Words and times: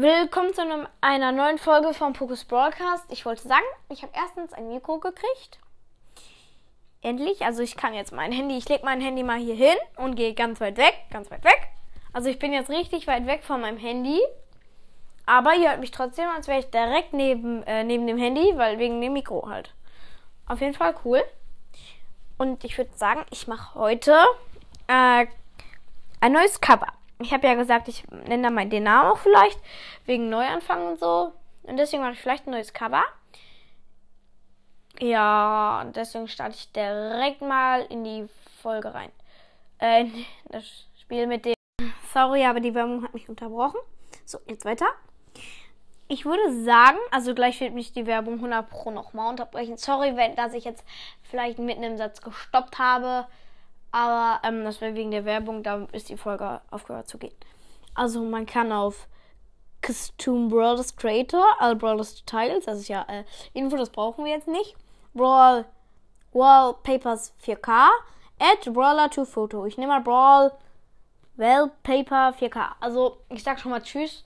Willkommen 0.00 0.54
zu 0.54 0.62
einem, 0.62 0.88
einer 1.02 1.30
neuen 1.30 1.58
Folge 1.58 1.92
vom 1.92 2.14
Pokus 2.14 2.46
Broadcast. 2.46 3.04
Ich 3.10 3.26
wollte 3.26 3.46
sagen, 3.46 3.66
ich 3.90 4.00
habe 4.00 4.14
erstens 4.16 4.54
ein 4.54 4.66
Mikro 4.68 4.98
gekriegt. 4.98 5.58
Endlich. 7.02 7.44
Also 7.44 7.62
ich 7.62 7.76
kann 7.76 7.92
jetzt 7.92 8.10
mein 8.10 8.32
Handy, 8.32 8.56
ich 8.56 8.66
lege 8.66 8.82
mein 8.82 9.02
Handy 9.02 9.22
mal 9.22 9.38
hier 9.38 9.54
hin 9.54 9.76
und 9.96 10.14
gehe 10.14 10.32
ganz 10.32 10.58
weit 10.58 10.78
weg, 10.78 10.94
ganz 11.10 11.30
weit 11.30 11.44
weg. 11.44 11.68
Also 12.14 12.30
ich 12.30 12.38
bin 12.38 12.54
jetzt 12.54 12.70
richtig 12.70 13.08
weit 13.08 13.26
weg 13.26 13.44
von 13.44 13.60
meinem 13.60 13.76
Handy. 13.76 14.18
Aber 15.26 15.54
ihr 15.54 15.68
hört 15.68 15.80
mich 15.80 15.90
trotzdem, 15.90 16.30
als 16.34 16.48
wäre 16.48 16.60
ich 16.60 16.70
direkt 16.70 17.12
neben, 17.12 17.62
äh, 17.64 17.84
neben 17.84 18.06
dem 18.06 18.16
Handy, 18.16 18.54
weil 18.56 18.78
wegen 18.78 19.02
dem 19.02 19.12
Mikro 19.12 19.50
halt. 19.50 19.74
Auf 20.46 20.62
jeden 20.62 20.72
Fall 20.72 20.94
cool. 21.04 21.22
Und 22.38 22.64
ich 22.64 22.78
würde 22.78 22.96
sagen, 22.96 23.26
ich 23.30 23.46
mache 23.48 23.78
heute 23.78 24.16
äh, 24.86 25.26
ein 26.22 26.32
neues 26.32 26.58
Cover. 26.62 26.90
Ich 27.20 27.32
habe 27.32 27.46
ja 27.46 27.54
gesagt, 27.54 27.88
ich 27.88 28.08
nenne 28.10 28.44
da 28.44 28.50
mal 28.50 28.66
den 28.66 28.84
Namen 28.84 29.10
auch 29.10 29.18
vielleicht, 29.18 29.58
wegen 30.06 30.30
Neuanfang 30.30 30.86
und 30.86 30.98
so. 30.98 31.32
Und 31.64 31.76
deswegen 31.76 32.02
mache 32.02 32.12
ich 32.12 32.20
vielleicht 32.20 32.46
ein 32.46 32.52
neues 32.52 32.72
Cover. 32.72 33.04
Ja, 34.98 35.86
deswegen 35.94 36.28
starte 36.28 36.56
ich 36.56 36.72
direkt 36.72 37.42
mal 37.42 37.82
in 37.90 38.04
die 38.04 38.26
Folge 38.62 38.92
rein. 38.94 39.12
Äh, 39.78 40.06
das 40.46 40.64
Spiel 41.00 41.26
mit 41.26 41.44
dem. 41.44 41.54
Sorry, 42.12 42.44
aber 42.44 42.60
die 42.60 42.74
Werbung 42.74 43.02
hat 43.02 43.14
mich 43.14 43.28
unterbrochen. 43.28 43.80
So, 44.24 44.38
jetzt 44.46 44.64
weiter. 44.64 44.86
Ich 46.08 46.24
würde 46.24 46.64
sagen, 46.64 46.98
also 47.12 47.34
gleich 47.34 47.60
wird 47.60 47.72
mich 47.72 47.92
die 47.92 48.06
Werbung 48.06 48.34
100 48.34 48.68
Pro 48.68 48.90
nochmal 48.90 49.30
unterbrechen. 49.30 49.76
Sorry, 49.76 50.16
wenn, 50.16 50.34
dass 50.34 50.54
ich 50.54 50.64
jetzt 50.64 50.84
vielleicht 51.22 51.58
mitten 51.58 51.82
im 51.82 51.96
Satz 51.96 52.20
gestoppt 52.20 52.78
habe. 52.78 53.26
Aber 53.92 54.40
ähm, 54.46 54.64
das 54.64 54.80
wäre 54.80 54.94
wegen 54.94 55.10
der 55.10 55.24
Werbung, 55.24 55.62
da 55.62 55.86
ist 55.92 56.08
die 56.08 56.16
Folge 56.16 56.60
aufgehört 56.70 57.08
zu 57.08 57.18
gehen. 57.18 57.34
Also 57.94 58.22
man 58.22 58.46
kann 58.46 58.72
auf 58.72 59.08
Costume 59.84 60.48
Brawlers 60.48 60.94
Creator, 60.94 61.44
all 61.58 61.74
Brawlers 61.74 62.14
Details, 62.16 62.66
das 62.66 62.80
ist 62.80 62.88
ja 62.88 63.04
äh, 63.08 63.24
Info, 63.52 63.76
das 63.76 63.90
brauchen 63.90 64.24
wir 64.24 64.32
jetzt 64.32 64.48
nicht. 64.48 64.76
Brawl 65.14 65.64
Wallpapers 66.32 67.34
4K, 67.44 67.88
add 68.38 68.70
Brawler 68.70 69.10
to 69.10 69.24
Photo. 69.24 69.66
Ich 69.66 69.76
nehme 69.76 69.92
mal 69.92 70.00
Brawl 70.00 70.52
Wallpaper 71.36 72.34
4K. 72.38 72.72
Also 72.80 73.18
ich 73.28 73.42
sag 73.42 73.58
schon 73.58 73.70
mal 73.70 73.82
Tschüss. 73.82 74.24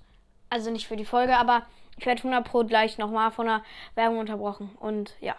Also 0.51 0.71
nicht 0.71 0.87
für 0.87 0.97
die 0.97 1.05
Folge, 1.05 1.37
aber 1.37 1.63
ich 1.97 2.07
werde 2.07 2.19
100 2.19 2.45
Pro 2.47 2.65
gleich 2.65 2.99
nochmal 2.99 3.31
von 3.31 3.47
der 3.47 3.63
Werbung 3.95 4.19
unterbrochen. 4.19 4.77
Und 4.81 5.15
ja. 5.21 5.37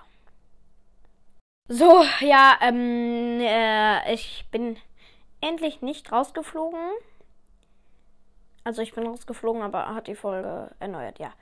So, 1.67 2.03
ja, 2.21 2.57
ähm, 2.61 3.39
äh, 3.41 4.13
ich 4.13 4.45
bin 4.51 4.77
endlich 5.41 5.81
nicht 5.81 6.11
rausgeflogen. 6.11 6.79
Also 8.63 8.81
ich 8.81 8.93
bin 8.93 9.05
rausgeflogen, 9.07 9.61
aber 9.61 9.93
hat 9.93 10.07
die 10.07 10.15
Folge 10.15 10.71
erneuert, 10.79 11.19
ja. 11.19 11.33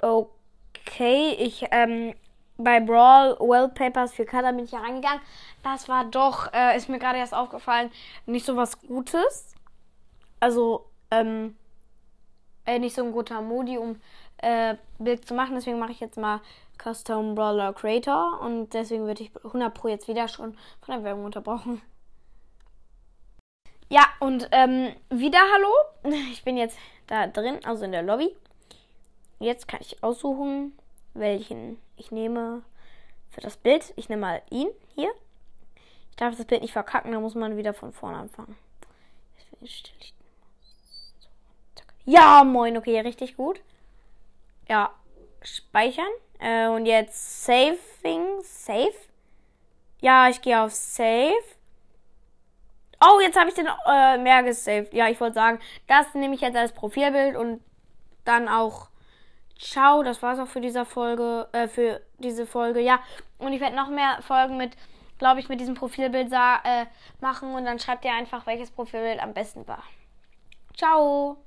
Okay, 0.00 1.34
ich, 1.38 1.66
ähm, 1.70 2.14
bei 2.56 2.80
Brawl 2.80 3.36
Wallpapers 3.40 4.12
für 4.14 4.24
Color 4.26 4.52
bin 4.52 4.64
ich 4.64 4.72
ja 4.72 4.80
reingegangen. 4.80 5.20
Das 5.62 5.88
war 5.88 6.04
doch, 6.04 6.52
äh, 6.52 6.76
ist 6.76 6.88
mir 6.88 6.98
gerade 6.98 7.18
erst 7.18 7.34
aufgefallen, 7.34 7.90
nicht 8.26 8.46
so 8.46 8.56
was 8.56 8.80
Gutes. 8.80 9.54
Also, 10.40 10.86
ähm, 11.10 11.56
äh, 12.66 12.78
nicht 12.78 12.94
so 12.94 13.04
ein 13.04 13.12
guter 13.12 13.40
Modi, 13.40 13.78
um 13.78 14.00
äh, 14.38 14.76
Bild 14.98 15.26
zu 15.26 15.34
machen. 15.34 15.54
Deswegen 15.54 15.78
mache 15.78 15.92
ich 15.92 16.00
jetzt 16.00 16.16
mal 16.16 16.40
Custom 16.82 17.34
Brawler 17.34 17.72
Creator 17.72 18.40
und 18.40 18.72
deswegen 18.74 19.06
würde 19.06 19.22
ich 19.22 19.32
100 19.44 19.74
Pro 19.74 19.88
jetzt 19.88 20.08
wieder 20.08 20.28
schon 20.28 20.56
von 20.80 20.94
der 20.94 21.04
Werbung 21.04 21.24
unterbrochen. 21.24 21.82
Ja, 23.90 24.06
und 24.20 24.48
ähm, 24.52 24.94
wieder 25.10 25.40
Hallo. 25.54 25.72
Ich 26.32 26.44
bin 26.44 26.56
jetzt 26.56 26.78
da 27.06 27.26
drin, 27.26 27.58
also 27.64 27.84
in 27.84 27.92
der 27.92 28.02
Lobby. 28.02 28.36
Jetzt 29.38 29.68
kann 29.68 29.80
ich 29.82 30.02
aussuchen, 30.02 30.72
welchen 31.14 31.78
ich 31.96 32.10
nehme 32.10 32.62
für 33.30 33.40
das 33.40 33.56
Bild. 33.56 33.92
Ich 33.96 34.08
nehme 34.08 34.20
mal 34.20 34.42
ihn 34.50 34.68
hier. 34.94 35.10
Ich 36.10 36.16
darf 36.16 36.36
das 36.36 36.46
Bild 36.46 36.62
nicht 36.62 36.72
verkacken, 36.72 37.12
da 37.12 37.20
muss 37.20 37.34
man 37.34 37.56
wieder 37.56 37.72
von 37.72 37.92
vorne 37.92 38.18
anfangen. 38.18 38.56
Ja, 42.04 42.44
moin, 42.44 42.76
okay, 42.76 43.00
richtig 43.00 43.36
gut. 43.36 43.60
Ja, 44.68 44.94
speichern. 45.42 46.06
Äh, 46.38 46.68
und 46.68 46.86
jetzt 46.86 47.44
Saving. 47.44 48.42
Save. 48.42 48.92
Ja, 50.00 50.28
ich 50.28 50.40
gehe 50.40 50.60
auf 50.60 50.72
Save. 50.72 51.32
Oh, 53.00 53.20
jetzt 53.20 53.38
habe 53.38 53.48
ich 53.48 53.54
den 53.54 53.68
äh, 53.86 54.18
mehr 54.18 54.42
gesaved. 54.42 54.92
Ja, 54.92 55.08
ich 55.08 55.20
wollte 55.20 55.34
sagen, 55.34 55.60
das 55.86 56.14
nehme 56.14 56.34
ich 56.34 56.40
jetzt 56.40 56.56
als 56.56 56.72
Profilbild 56.72 57.36
und 57.36 57.62
dann 58.24 58.48
auch 58.48 58.88
Ciao. 59.58 60.02
Das 60.02 60.22
war's 60.22 60.38
auch 60.38 60.46
für 60.46 60.60
diese 60.60 60.84
Folge, 60.84 61.48
äh, 61.52 61.68
für 61.68 62.00
diese 62.18 62.46
Folge. 62.46 62.80
Ja, 62.80 63.00
und 63.38 63.52
ich 63.52 63.60
werde 63.60 63.76
noch 63.76 63.88
mehr 63.88 64.18
Folgen 64.22 64.56
mit, 64.56 64.76
glaube 65.18 65.40
ich, 65.40 65.48
mit 65.48 65.60
diesem 65.60 65.74
Profilbild 65.74 66.32
äh, 66.32 66.86
machen 67.20 67.54
und 67.54 67.64
dann 67.64 67.78
schreibt 67.78 68.04
ihr 68.04 68.12
einfach, 68.12 68.46
welches 68.46 68.70
Profilbild 68.70 69.20
am 69.20 69.34
besten 69.34 69.66
war. 69.66 69.82
Ciao. 70.76 71.38